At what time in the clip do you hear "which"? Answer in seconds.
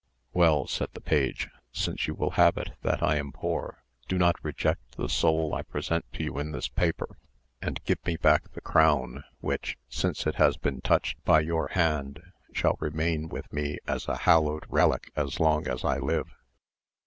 9.41-9.77